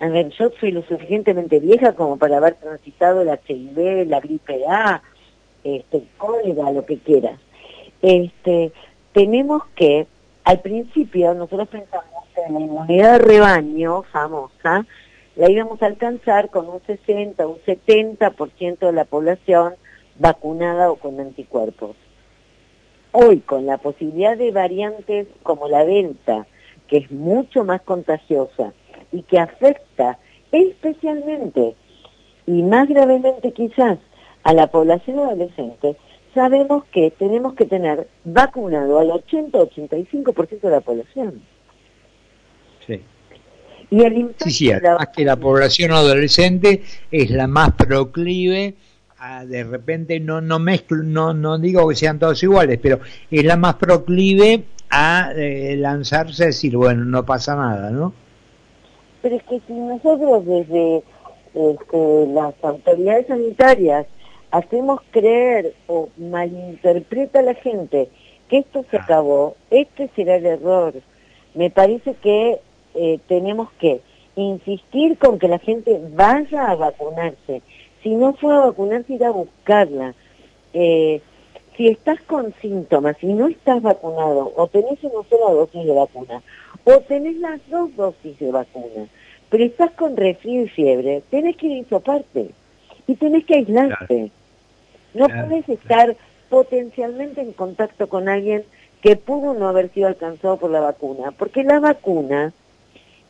A 0.00 0.08
ver, 0.08 0.30
yo 0.30 0.50
soy 0.58 0.72
lo 0.72 0.80
suficientemente 0.84 1.60
vieja 1.60 1.92
como 1.92 2.16
para 2.16 2.38
haber 2.38 2.54
transitado 2.54 3.20
el 3.20 3.28
HIV, 3.28 4.08
la 4.08 4.18
gripe 4.20 4.64
A, 4.66 5.02
este, 5.62 6.04
cólera, 6.16 6.72
lo 6.72 6.86
que 6.86 6.96
quieras. 6.96 7.38
Este, 8.00 8.72
tenemos 9.12 9.64
que, 9.74 10.06
al 10.44 10.60
principio, 10.60 11.34
nosotros 11.34 11.68
pensamos 11.68 12.06
en 12.46 12.54
la 12.54 12.60
inmunidad 12.60 13.12
de 13.12 13.18
rebaño 13.18 14.02
famosa, 14.04 14.86
la 15.36 15.50
íbamos 15.50 15.82
a 15.82 15.86
alcanzar 15.86 16.50
con 16.50 16.68
un 16.68 16.80
60, 16.86 17.46
un 17.46 17.58
70% 17.58 18.78
de 18.78 18.92
la 18.92 19.04
población 19.04 19.74
vacunada 20.18 20.90
o 20.90 20.96
con 20.96 21.18
anticuerpos. 21.20 21.96
Hoy, 23.12 23.40
con 23.40 23.66
la 23.66 23.78
posibilidad 23.78 24.36
de 24.36 24.50
variantes 24.52 25.26
como 25.42 25.68
la 25.68 25.84
Delta, 25.84 26.46
que 26.86 26.98
es 26.98 27.10
mucho 27.10 27.64
más 27.64 27.82
contagiosa 27.82 28.72
y 29.10 29.22
que 29.22 29.38
afecta 29.38 30.18
especialmente 30.50 31.74
y 32.46 32.62
más 32.62 32.88
gravemente 32.88 33.52
quizás 33.52 33.98
a 34.42 34.52
la 34.52 34.66
población 34.66 35.18
adolescente, 35.18 35.96
sabemos 36.34 36.84
que 36.86 37.10
tenemos 37.10 37.54
que 37.54 37.66
tener 37.66 38.08
vacunado 38.24 38.98
al 38.98 39.10
80-85% 39.10 40.60
de 40.60 40.70
la 40.70 40.80
población. 40.80 41.42
Sí. 42.86 43.02
Y 43.92 44.02
el 44.02 44.16
impacto 44.16 44.46
sí, 44.46 44.50
sí, 44.50 44.72
además 44.72 45.08
que 45.14 45.22
la 45.22 45.36
población 45.36 45.92
adolescente 45.92 46.82
es 47.10 47.30
la 47.30 47.46
más 47.46 47.72
proclive 47.72 48.74
a, 49.18 49.44
de 49.44 49.64
repente 49.64 50.18
no 50.18 50.40
no 50.40 50.58
mezclo, 50.58 51.02
no 51.02 51.34
no 51.34 51.58
digo 51.58 51.86
que 51.86 51.94
sean 51.94 52.18
todos 52.18 52.42
iguales, 52.42 52.78
pero 52.82 53.00
es 53.30 53.44
la 53.44 53.56
más 53.56 53.74
proclive 53.74 54.64
a 54.88 55.32
eh, 55.36 55.76
lanzarse 55.76 56.44
a 56.44 56.46
decir, 56.46 56.74
bueno, 56.74 57.04
no 57.04 57.26
pasa 57.26 57.54
nada, 57.54 57.90
¿no? 57.90 58.14
Pero 59.20 59.36
es 59.36 59.42
que 59.42 59.60
si 59.66 59.74
nosotros 59.74 60.46
desde 60.46 61.02
este, 61.54 62.26
las 62.28 62.54
autoridades 62.62 63.26
sanitarias 63.26 64.06
hacemos 64.52 65.02
creer 65.10 65.74
o 65.86 66.08
malinterpreta 66.16 67.40
a 67.40 67.42
la 67.42 67.54
gente 67.54 68.08
que 68.48 68.58
esto 68.60 68.86
se 68.90 68.96
acabó, 68.96 69.54
este 69.70 70.08
será 70.16 70.36
el 70.36 70.46
error. 70.46 70.94
Me 71.54 71.68
parece 71.68 72.14
que 72.22 72.58
eh, 72.94 73.18
tenemos 73.28 73.70
que 73.78 74.00
insistir 74.36 75.18
con 75.18 75.38
que 75.38 75.48
la 75.48 75.58
gente 75.58 76.00
vaya 76.14 76.70
a 76.70 76.74
vacunarse. 76.74 77.62
Si 78.02 78.10
no 78.14 78.32
fue 78.34 78.54
a 78.54 78.60
vacunarse, 78.60 79.14
ir 79.14 79.24
a 79.24 79.30
buscarla. 79.30 80.14
Eh, 80.72 81.20
si 81.76 81.88
estás 81.88 82.20
con 82.22 82.52
síntomas 82.60 83.16
y 83.22 83.32
no 83.32 83.48
estás 83.48 83.80
vacunado, 83.82 84.52
o 84.56 84.66
tenés 84.66 85.02
una 85.02 85.26
sola 85.28 85.54
dosis 85.54 85.84
de 85.84 85.92
vacuna, 85.92 86.42
o 86.84 87.00
tenés 87.00 87.36
las 87.36 87.60
dos 87.68 87.94
dosis 87.96 88.38
de 88.38 88.50
vacuna, 88.50 89.06
pero 89.48 89.64
estás 89.64 89.90
con 89.92 90.16
resfrío 90.16 90.62
y 90.62 90.68
fiebre, 90.68 91.22
tenés 91.30 91.56
que 91.56 91.66
ir 91.68 91.86
a 91.90 91.98
parte 91.98 92.50
y 93.06 93.14
tenés 93.14 93.44
que 93.44 93.56
aislarte. 93.56 94.30
No 95.14 95.28
puedes 95.28 95.68
estar 95.68 96.16
potencialmente 96.48 97.40
en 97.40 97.52
contacto 97.52 98.08
con 98.08 98.28
alguien 98.28 98.64
que 99.02 99.16
pudo 99.16 99.54
no 99.54 99.68
haber 99.68 99.90
sido 99.92 100.08
alcanzado 100.08 100.58
por 100.58 100.70
la 100.70 100.80
vacuna, 100.80 101.32
porque 101.32 101.64
la 101.64 101.80
vacuna, 101.80 102.52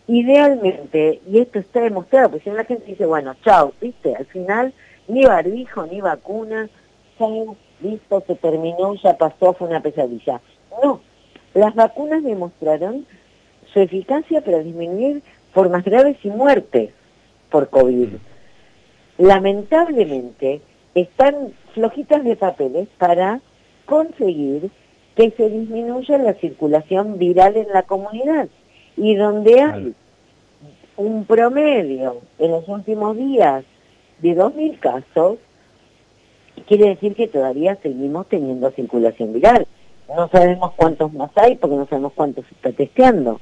idealmente, 0.06 1.20
y 1.26 1.38
esto 1.38 1.58
está 1.58 1.80
demostrado, 1.80 2.30
porque 2.30 2.50
si 2.50 2.56
la 2.56 2.64
gente 2.64 2.86
dice, 2.86 3.06
bueno, 3.06 3.34
chao, 3.44 3.72
viste, 3.80 4.14
al 4.14 4.26
final 4.26 4.72
ni 5.08 5.24
barbijo, 5.24 5.86
ni 5.86 6.00
vacuna, 6.00 6.68
chao, 7.18 7.56
listo, 7.80 8.22
se 8.26 8.34
terminó, 8.34 8.94
ya 8.94 9.16
pasó, 9.16 9.52
fue 9.52 9.68
una 9.68 9.80
pesadilla. 9.80 10.40
No, 10.82 11.00
las 11.54 11.74
vacunas 11.74 12.22
demostraron 12.22 13.06
su 13.72 13.80
eficacia 13.80 14.42
para 14.42 14.58
disminuir 14.58 15.22
formas 15.52 15.84
graves 15.84 16.16
y 16.22 16.30
muertes 16.30 16.90
por 17.50 17.68
COVID. 17.68 18.08
Lamentablemente, 19.18 20.62
están 20.94 21.52
flojitas 21.74 22.24
de 22.24 22.36
papeles 22.36 22.88
para 22.98 23.40
conseguir 23.86 24.70
que 25.14 25.30
se 25.32 25.48
disminuya 25.48 26.18
la 26.18 26.34
circulación 26.34 27.18
viral 27.18 27.56
en 27.56 27.68
la 27.68 27.82
comunidad. 27.82 28.48
Y 28.96 29.14
donde 29.16 29.60
hay 29.60 29.94
un 30.96 31.24
promedio 31.24 32.20
en 32.38 32.50
los 32.50 32.68
últimos 32.68 33.16
días 33.16 33.64
de 34.20 34.36
2.000 34.36 34.78
casos, 34.78 35.38
quiere 36.66 36.88
decir 36.90 37.14
que 37.14 37.28
todavía 37.28 37.76
seguimos 37.82 38.28
teniendo 38.28 38.70
circulación 38.70 39.32
viral. 39.32 39.66
No 40.08 40.28
sabemos 40.28 40.72
cuántos 40.76 41.12
más 41.12 41.30
hay 41.36 41.56
porque 41.56 41.76
no 41.76 41.86
sabemos 41.86 42.12
cuántos 42.14 42.46
se 42.46 42.54
está 42.54 42.72
testeando. 42.72 43.40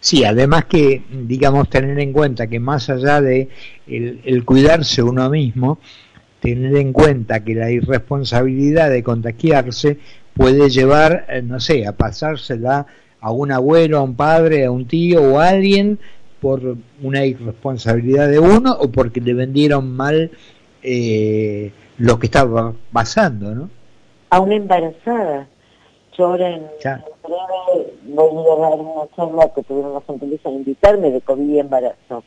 Sí, 0.00 0.24
además 0.24 0.66
que, 0.66 1.02
digamos, 1.10 1.68
tener 1.68 1.98
en 1.98 2.12
cuenta 2.12 2.46
que 2.46 2.60
más 2.60 2.90
allá 2.90 3.20
de 3.20 3.48
el, 3.86 4.44
cuidarse 4.44 5.02
uno 5.02 5.30
mismo, 5.30 5.78
tener 6.40 6.76
en 6.76 6.92
cuenta 6.92 7.42
que 7.42 7.54
la 7.54 7.70
irresponsabilidad 7.70 8.90
de 8.90 9.02
contagiarse 9.02 9.98
puede 10.34 10.68
llevar, 10.68 11.26
eh, 11.28 11.42
no 11.42 11.58
sé, 11.58 11.86
a 11.86 11.92
pasársela 11.92 12.86
a 13.24 13.32
un 13.32 13.50
abuelo, 13.52 13.96
a 13.96 14.02
un 14.02 14.16
padre, 14.16 14.66
a 14.66 14.70
un 14.70 14.86
tío 14.86 15.22
o 15.22 15.38
a 15.38 15.48
alguien 15.48 15.98
por 16.42 16.76
una 17.02 17.24
irresponsabilidad 17.24 18.28
de 18.28 18.38
uno 18.38 18.76
o 18.78 18.92
porque 18.92 19.22
le 19.22 19.32
vendieron 19.32 19.96
mal 19.96 20.30
eh, 20.82 21.72
lo 21.96 22.18
que 22.18 22.26
estaba 22.26 22.74
pasando, 22.92 23.54
¿no? 23.54 23.70
A 24.28 24.40
una 24.40 24.56
embarazada. 24.56 25.48
Yo 26.18 26.26
ahora 26.26 26.50
en, 26.50 26.66
breve 26.74 27.94
voy 28.04 28.58
a 28.58 28.60
dar 28.60 28.78
una 28.78 29.16
charla 29.16 29.50
que 29.54 29.62
tuvieron 29.62 29.94
la 29.94 30.02
gentileza 30.02 30.50
de 30.50 30.56
invitarme 30.56 31.10
de 31.10 31.22
COVID 31.22 31.48
y 31.48 31.58
embarazo. 31.58 32.24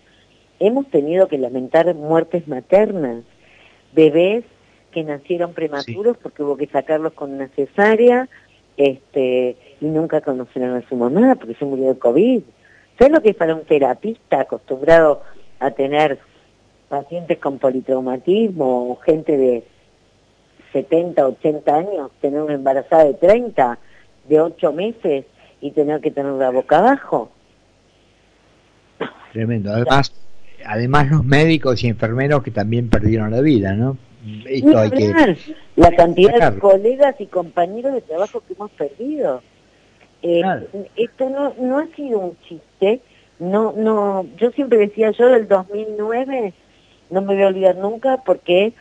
Hemos 0.59 0.87
tenido 0.87 1.27
que 1.27 1.37
lamentar 1.37 1.93
muertes 1.93 2.47
maternas, 2.47 3.23
bebés 3.93 4.45
que 4.91 5.03
nacieron 5.03 5.53
prematuros 5.53 6.17
porque 6.17 6.41
hubo 6.41 6.57
que 6.57 6.65
sacarlos 6.65 7.13
con 7.13 7.33
una 7.33 7.49
cesárea 7.49 8.27
este, 8.77 9.57
y 9.81 9.85
nunca 9.85 10.21
conocieron 10.21 10.77
a 10.77 10.87
su 10.87 10.95
mamá 10.95 11.35
porque 11.35 11.55
se 11.55 11.65
murió 11.65 11.93
de 11.93 11.99
COVID. 11.99 12.41
¿Sabes 12.97 13.13
lo 13.13 13.21
que 13.21 13.31
es 13.31 13.35
para 13.35 13.55
un 13.55 13.65
terapista 13.65 14.41
acostumbrado 14.41 15.23
a 15.59 15.71
tener 15.71 16.19
pacientes 16.89 17.37
con 17.39 17.59
politraumatismo 17.59 18.91
o 18.91 18.95
gente 18.97 19.37
de 19.37 19.63
70, 20.73 21.27
80 21.27 21.75
años, 21.75 22.11
tener 22.21 22.41
una 22.41 22.53
embarazada 22.53 23.05
de 23.05 23.13
30, 23.15 23.79
de 24.27 24.39
8 24.39 24.73
meses 24.73 25.25
y 25.61 25.71
tener 25.71 26.01
que 26.01 26.11
tener 26.11 26.33
la 26.33 26.51
boca 26.51 26.79
abajo. 26.79 27.31
Tremendo. 29.33 29.71
Además, 29.71 30.13
además 30.65 31.09
los 31.09 31.25
médicos 31.25 31.83
y 31.83 31.87
enfermeros 31.87 32.43
que 32.43 32.51
también 32.51 32.89
perdieron 32.89 33.31
la 33.31 33.41
vida, 33.41 33.73
¿no? 33.73 33.97
Esto 34.45 34.77
hay 34.77 34.89
que 34.89 35.37
la 35.75 35.91
cantidad 35.91 36.51
de 36.51 36.59
colegas 36.59 37.15
y 37.19 37.27
compañeros 37.27 37.93
de 37.93 38.01
trabajo 38.01 38.41
que 38.47 38.53
hemos 38.53 38.71
perdido. 38.71 39.41
Eh, 40.23 40.41
esto 40.95 41.29
no, 41.29 41.53
no 41.59 41.79
ha 41.79 41.87
sido 41.95 42.19
un 42.19 42.37
chiste. 42.47 43.01
No, 43.39 43.73
no, 43.73 44.25
yo 44.37 44.51
siempre 44.51 44.79
decía, 44.79 45.11
yo 45.11 45.27
del 45.27 45.47
2009 45.47 46.53
no 47.11 47.21
me 47.21 47.35
voy 47.35 47.43
a 47.43 47.47
olvidar 47.47 47.75
nunca 47.77 48.23
porque 48.25 48.73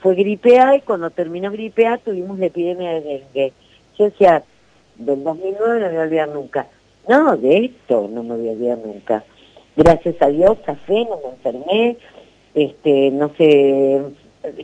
fue 0.00 0.14
gripe 0.14 0.58
A 0.60 0.76
y 0.76 0.82
cuando 0.82 1.10
terminó 1.10 1.50
gripe 1.50 1.86
A 1.86 1.96
tuvimos 1.96 2.38
la 2.38 2.46
epidemia 2.46 2.92
de 2.92 3.00
dengue. 3.00 3.52
Yo 3.98 4.04
decía, 4.06 4.44
del 4.96 5.24
2009 5.24 5.80
no 5.80 5.86
me 5.86 5.88
voy 5.88 5.96
a 5.96 6.02
olvidar 6.02 6.28
nunca. 6.28 6.66
No, 7.08 7.36
de 7.36 7.64
esto 7.64 8.08
no 8.12 8.22
me 8.22 8.36
voy 8.36 8.48
a 8.48 8.52
olvidar 8.52 8.78
nunca. 8.78 9.24
Gracias 9.74 10.20
a 10.20 10.28
Dios, 10.28 10.58
café, 10.66 11.06
no 11.06 11.18
me 11.24 11.30
enfermé, 11.30 11.96
este, 12.54 13.10
no 13.10 13.30
sé, 13.38 14.02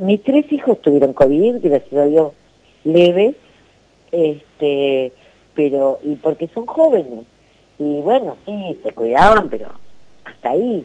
mis 0.00 0.23
tres 0.23 0.50
hijos 0.52 0.80
tuvieron 0.80 1.12
COVID, 1.12 1.56
gracias 1.61 1.92
a 1.92 2.06
Dios, 2.06 2.32
leves, 2.85 3.37
este, 4.12 5.12
pero, 5.54 5.99
y 6.02 6.16
porque 6.16 6.49
son 6.49 6.66
jóvenes, 6.66 7.25
y 7.78 8.00
bueno, 8.00 8.37
sí, 8.44 8.78
se 8.82 8.92
cuidaban, 8.92 9.49
pero 9.49 9.70
hasta 10.25 10.50
ahí, 10.50 10.85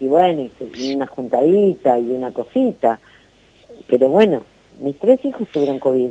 y 0.00 0.06
bueno, 0.06 0.48
y 0.74 0.94
una 0.94 1.06
juntadita 1.06 1.98
y 1.98 2.10
una 2.10 2.32
cosita, 2.32 3.00
pero 3.86 4.08
bueno, 4.08 4.42
mis 4.80 4.98
tres 4.98 5.24
hijos 5.24 5.48
tuvieron 5.52 5.78
COVID. 5.78 6.10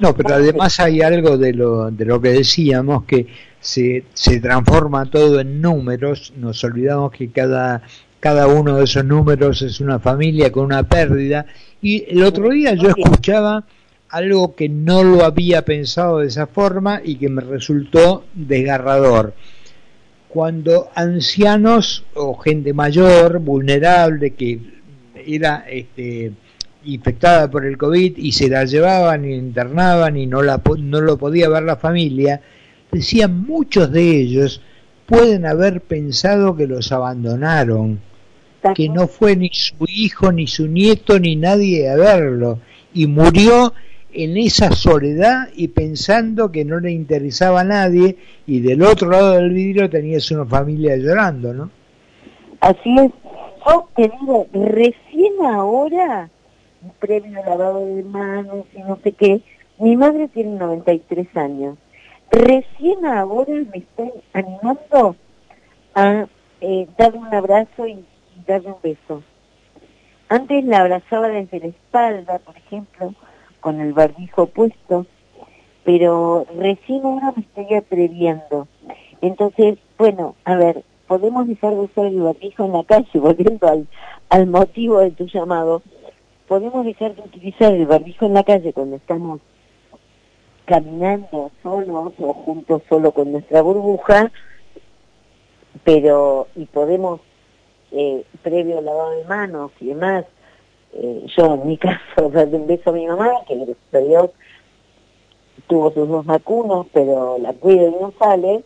no, 0.00 0.14
pero 0.14 0.34
además 0.34 0.78
hay 0.80 1.00
algo 1.00 1.38
de 1.38 1.52
lo, 1.52 1.90
de 1.90 2.04
lo 2.04 2.20
que 2.20 2.30
decíamos, 2.30 3.04
que 3.04 3.26
se, 3.60 4.04
se 4.12 4.40
transforma 4.40 5.10
todo 5.10 5.40
en 5.40 5.60
números, 5.60 6.32
nos 6.36 6.62
olvidamos 6.64 7.12
que 7.12 7.30
cada, 7.30 7.82
cada 8.24 8.46
uno 8.46 8.78
de 8.78 8.84
esos 8.84 9.04
números 9.04 9.60
es 9.60 9.80
una 9.80 9.98
familia 9.98 10.50
con 10.50 10.64
una 10.64 10.82
pérdida, 10.82 11.44
y 11.82 12.06
el 12.08 12.24
otro 12.24 12.48
día 12.48 12.72
yo 12.72 12.88
escuchaba 12.88 13.66
algo 14.08 14.54
que 14.54 14.66
no 14.66 15.04
lo 15.04 15.26
había 15.26 15.62
pensado 15.66 16.20
de 16.20 16.28
esa 16.28 16.46
forma 16.46 17.02
y 17.04 17.16
que 17.16 17.28
me 17.28 17.42
resultó 17.42 18.24
desgarrador. 18.32 19.34
Cuando 20.30 20.88
ancianos 20.94 22.06
o 22.14 22.34
gente 22.38 22.72
mayor, 22.72 23.40
vulnerable, 23.40 24.30
que 24.30 24.58
era 25.26 25.66
este, 25.68 26.32
infectada 26.86 27.50
por 27.50 27.66
el 27.66 27.76
COVID 27.76 28.16
y 28.16 28.32
se 28.32 28.48
la 28.48 28.64
llevaban 28.64 29.26
y 29.26 29.34
internaban 29.34 30.16
y 30.16 30.26
no, 30.26 30.40
la, 30.40 30.62
no 30.78 31.02
lo 31.02 31.18
podía 31.18 31.50
ver 31.50 31.64
la 31.64 31.76
familia, 31.76 32.40
decían 32.90 33.42
muchos 33.46 33.92
de 33.92 34.18
ellos 34.18 34.62
pueden 35.04 35.44
haber 35.44 35.82
pensado 35.82 36.56
que 36.56 36.66
los 36.66 36.90
abandonaron, 36.90 38.00
que 38.72 38.88
no 38.88 39.06
fue 39.06 39.36
ni 39.36 39.50
su 39.52 39.84
hijo, 39.86 40.32
ni 40.32 40.46
su 40.46 40.66
nieto, 40.66 41.18
ni 41.18 41.36
nadie 41.36 41.90
a 41.90 41.96
verlo, 41.96 42.60
y 42.94 43.06
murió 43.06 43.74
en 44.12 44.36
esa 44.36 44.70
soledad 44.70 45.48
y 45.54 45.68
pensando 45.68 46.52
que 46.52 46.64
no 46.64 46.78
le 46.78 46.92
interesaba 46.92 47.60
a 47.62 47.64
nadie 47.64 48.16
y 48.46 48.60
del 48.60 48.82
otro 48.82 49.10
lado 49.10 49.32
del 49.32 49.50
vidrio 49.50 49.90
tenías 49.90 50.30
una 50.30 50.46
familia 50.46 50.96
llorando, 50.96 51.52
¿no? 51.52 51.70
Así 52.60 52.96
es. 52.98 53.10
Yo 53.66 53.88
te 53.96 54.12
digo, 54.20 54.46
recién 54.52 55.32
ahora, 55.44 56.30
previo 57.00 57.42
lavado 57.44 57.84
de 57.84 58.02
manos 58.04 58.66
y 58.76 58.80
no 58.80 58.98
sé 59.02 59.12
qué, 59.12 59.40
mi 59.78 59.96
madre 59.96 60.28
tiene 60.28 60.56
93 60.56 61.26
años. 61.36 61.76
Recién 62.30 63.04
ahora 63.04 63.52
me 63.52 63.78
estoy 63.78 64.10
animando 64.32 65.16
a 65.94 66.26
eh, 66.60 66.86
darle 66.96 67.18
un 67.18 67.34
abrazo 67.34 67.86
y 67.86 68.04
darle 68.46 68.68
un 68.68 68.82
beso. 68.82 69.22
Antes 70.28 70.64
la 70.64 70.80
abrazaba 70.80 71.28
desde 71.28 71.60
la 71.60 71.66
espalda, 71.66 72.38
por 72.38 72.56
ejemplo, 72.56 73.14
con 73.60 73.80
el 73.80 73.92
barbijo 73.92 74.46
puesto, 74.46 75.06
pero 75.84 76.46
recién 76.56 77.04
ahora 77.04 77.32
me 77.36 77.42
estoy 77.42 77.76
atreviendo. 77.76 78.68
Entonces, 79.20 79.78
bueno, 79.98 80.34
a 80.44 80.56
ver, 80.56 80.82
podemos 81.06 81.46
dejar 81.46 81.72
de 81.74 81.80
usar 81.80 82.06
el 82.06 82.20
barbijo 82.20 82.64
en 82.64 82.72
la 82.72 82.84
calle, 82.84 83.08
volviendo 83.14 83.68
al, 83.68 83.86
al 84.28 84.46
motivo 84.46 84.98
de 85.00 85.10
tu 85.10 85.26
llamado, 85.26 85.82
podemos 86.48 86.84
dejar 86.84 87.14
de 87.14 87.22
utilizar 87.22 87.72
el 87.72 87.86
barbijo 87.86 88.26
en 88.26 88.34
la 88.34 88.44
calle 88.44 88.72
cuando 88.72 88.96
estamos 88.96 89.40
caminando 90.64 91.50
solos 91.62 92.12
o 92.18 92.32
juntos 92.32 92.82
solo 92.88 93.12
con 93.12 93.32
nuestra 93.32 93.62
burbuja, 93.62 94.30
pero, 95.84 96.48
y 96.56 96.66
podemos, 96.66 97.20
eh, 97.94 98.24
previo 98.42 98.80
lavado 98.80 99.10
de 99.12 99.24
manos 99.24 99.70
y 99.80 99.86
demás, 99.86 100.24
eh, 100.94 101.26
yo 101.36 101.54
en 101.54 101.66
mi 101.66 101.78
caso 101.78 102.28
darle 102.30 102.56
un 102.56 102.66
beso 102.66 102.90
a 102.90 102.92
mi 102.92 103.06
mamá, 103.06 103.30
que 103.46 103.54
gracias 103.54 103.76
a 103.92 103.98
Dios 103.98 104.30
tuvo 105.68 105.92
sus 105.92 106.08
dos 106.08 106.26
vacunos, 106.26 106.86
pero 106.92 107.38
la 107.38 107.52
cuida 107.52 107.84
y 107.84 107.90
no 107.92 108.12
sale, 108.18 108.64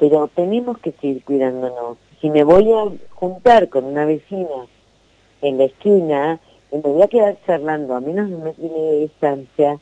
pero 0.00 0.28
tenemos 0.34 0.78
que 0.78 0.92
seguir 0.92 1.22
cuidándonos. 1.24 1.98
Si 2.20 2.30
me 2.30 2.44
voy 2.44 2.72
a 2.72 2.90
juntar 3.14 3.68
con 3.68 3.84
una 3.84 4.04
vecina 4.06 4.66
en 5.42 5.58
la 5.58 5.64
esquina 5.64 6.40
y 6.72 6.76
me 6.76 6.82
voy 6.82 7.02
a 7.02 7.08
quedar 7.08 7.36
charlando 7.46 7.94
a 7.94 8.00
menos 8.00 8.28
de 8.28 8.34
un 8.34 8.44
metro 8.44 8.68
de 8.68 9.00
distancia, 9.00 9.78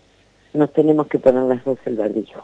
nos 0.52 0.72
tenemos 0.72 1.06
que 1.06 1.18
poner 1.18 1.44
las 1.44 1.64
dos 1.64 1.78
el 1.84 1.96
barbillo. 1.96 2.42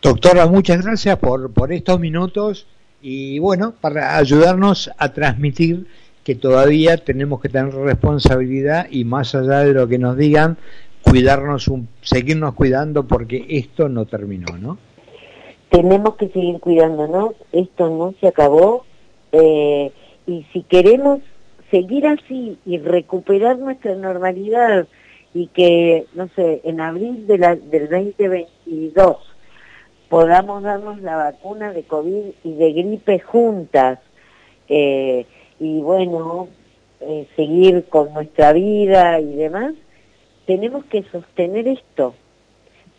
Doctora, 0.00 0.46
muchas 0.46 0.84
gracias 0.84 1.18
por, 1.18 1.52
por 1.52 1.72
estos 1.72 1.98
minutos 2.00 2.66
y 3.02 3.38
bueno, 3.38 3.74
para 3.80 4.16
ayudarnos 4.16 4.90
a 4.98 5.12
transmitir 5.12 5.86
que 6.24 6.34
todavía 6.34 6.98
tenemos 6.98 7.40
que 7.40 7.48
tener 7.48 7.74
responsabilidad 7.74 8.86
y 8.90 9.04
más 9.04 9.34
allá 9.34 9.60
de 9.60 9.72
lo 9.72 9.88
que 9.88 9.98
nos 9.98 10.16
digan, 10.16 10.58
cuidarnos, 11.02 11.68
un, 11.68 11.88
seguirnos 12.02 12.54
cuidando 12.54 13.06
porque 13.06 13.46
esto 13.48 13.88
no 13.88 14.04
terminó, 14.04 14.56
¿no? 14.58 14.78
Tenemos 15.70 16.16
que 16.16 16.28
seguir 16.28 16.58
cuidándonos, 16.60 17.34
esto 17.52 17.88
no 17.88 18.14
se 18.20 18.28
acabó 18.28 18.84
eh, 19.32 19.92
y 20.26 20.44
si 20.52 20.62
queremos 20.62 21.20
seguir 21.70 22.06
así 22.06 22.58
y 22.66 22.78
recuperar 22.78 23.58
nuestra 23.58 23.94
normalidad 23.94 24.88
y 25.32 25.46
que, 25.48 26.06
no 26.14 26.28
sé, 26.34 26.60
en 26.64 26.80
abril 26.80 27.26
de 27.26 27.38
la, 27.38 27.54
del 27.54 27.88
2022 27.88 29.16
podamos 30.10 30.64
darnos 30.64 31.00
la 31.00 31.16
vacuna 31.16 31.72
de 31.72 31.84
COVID 31.84 32.32
y 32.42 32.52
de 32.54 32.72
gripe 32.72 33.20
juntas, 33.20 34.00
eh, 34.68 35.24
y 35.60 35.80
bueno, 35.80 36.48
eh, 37.00 37.28
seguir 37.36 37.84
con 37.88 38.12
nuestra 38.12 38.52
vida 38.52 39.20
y 39.20 39.36
demás, 39.36 39.72
tenemos 40.46 40.84
que 40.86 41.04
sostener 41.04 41.68
esto, 41.68 42.14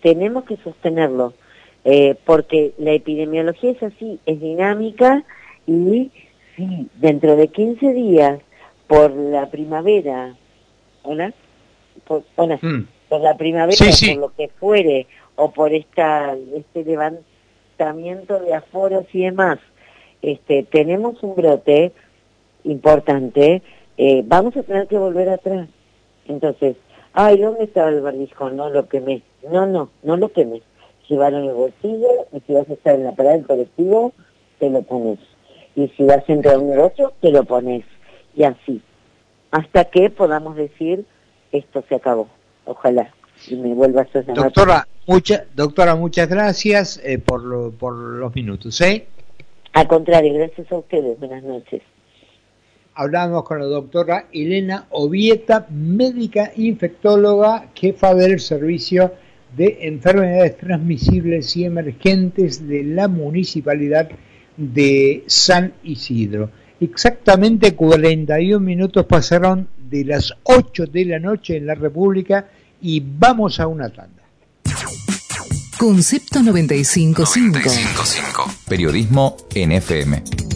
tenemos 0.01 0.45
que 0.45 0.57
sostenerlo. 0.57 1.33
eh, 1.83 2.15
porque 2.25 2.73
la 2.77 2.91
epidemiología 2.91 3.71
es 3.71 3.81
así, 3.81 4.19
es 4.27 4.39
dinámica 4.39 5.23
y 5.65 6.11
si 6.55 6.87
dentro 6.95 7.35
de 7.35 7.47
15 7.47 7.93
días 7.93 8.39
por 8.85 9.09
la 9.11 9.49
primavera, 9.49 10.35
¿hola? 11.01 11.33
Por, 12.05 12.23
mm. 12.37 12.87
por 13.09 13.21
la 13.21 13.35
primavera, 13.35 13.77
por 13.79 14.17
lo 14.17 14.35
que 14.35 14.49
fuere, 14.59 15.07
o 15.35 15.51
por 15.51 15.73
este 15.73 16.83
levantamiento 16.83 18.39
de 18.39 18.53
aforos 18.53 19.05
y 19.13 19.23
demás, 19.23 19.59
este, 20.21 20.63
tenemos 20.63 21.21
un 21.23 21.35
brote 21.35 21.91
importante, 22.63 23.61
eh, 23.97 24.23
vamos 24.25 24.55
a 24.55 24.63
tener 24.63 24.87
que 24.87 24.97
volver 24.97 25.29
atrás. 25.29 25.67
Entonces, 26.27 26.75
ay, 27.13 27.39
¿dónde 27.39 27.63
estaba 27.63 27.89
el 27.89 28.01
barbijo? 28.01 28.49
No 28.49 28.69
lo 28.69 28.87
quemé. 28.87 29.23
No, 29.49 29.65
no, 29.65 29.89
no 30.03 30.17
lo 30.17 30.31
quemé. 30.31 30.61
Llevaron 31.09 31.43
el 31.43 31.53
bolsillo 31.53 32.27
y 32.31 32.39
si 32.41 32.53
vas 32.53 32.69
a 32.69 32.73
estar 32.73 32.95
en 32.95 33.03
la 33.03 33.11
parada 33.11 33.35
del 33.35 33.45
colectivo, 33.45 34.13
te 34.59 34.69
lo 34.69 34.81
pones. 34.83 35.19
Y 35.75 35.87
si 35.89 36.03
vas 36.03 36.27
a 36.27 36.33
entrar 36.33 36.55
a 36.55 36.59
un 36.59 36.69
negocio, 36.69 37.13
te 37.21 37.31
lo 37.31 37.43
pones. 37.43 37.83
Y 38.35 38.43
así. 38.43 38.81
Hasta 39.51 39.85
que 39.85 40.09
podamos 40.09 40.55
decir, 40.55 41.05
esto 41.51 41.83
se 41.89 41.95
acabó. 41.95 42.27
Ojalá. 42.65 43.13
Y 43.47 43.55
me 43.55 43.73
vuelvas 43.73 44.07
a 44.15 44.21
llamar. 44.21 44.35
Doctora, 44.35 44.87
mucha, 45.07 45.45
doctora 45.55 45.95
muchas 45.95 46.29
gracias 46.29 47.01
eh, 47.03 47.17
por, 47.17 47.73
por 47.73 47.93
los 47.95 48.33
minutos. 48.35 48.79
¿eh? 48.81 49.07
Al 49.73 49.87
contrario, 49.87 50.33
gracias 50.33 50.71
a 50.71 50.77
ustedes. 50.77 51.17
Buenas 51.19 51.43
noches. 51.43 51.81
Hablamos 52.93 53.43
con 53.43 53.59
la 53.59 53.65
doctora 53.65 54.25
Elena 54.33 54.87
Ovieta, 54.89 55.65
médica 55.69 56.51
infectóloga, 56.57 57.69
jefa 57.73 58.13
del 58.13 58.39
servicio 58.39 59.13
de 59.55 59.79
enfermedades 59.81 60.57
transmisibles 60.57 61.55
y 61.55 61.65
emergentes 61.65 62.67
de 62.67 62.83
la 62.83 63.07
municipalidad 63.07 64.09
de 64.57 65.23
San 65.27 65.73
Isidro. 65.83 66.49
Exactamente 66.79 67.75
41 67.75 68.59
minutos 68.59 69.05
pasaron 69.05 69.67
de 69.77 70.05
las 70.05 70.33
8 70.43 70.87
de 70.87 71.05
la 71.05 71.19
noche 71.19 71.57
en 71.57 71.67
la 71.67 71.75
República 71.75 72.47
y 72.81 73.01
vamos 73.01 73.59
a 73.59 73.67
una 73.67 73.89
tanda. 73.89 74.20
Concepto 75.81 76.43
955. 76.43 77.23
955. 77.23 78.51
Periodismo 78.67 79.35
NFM. 79.55 80.50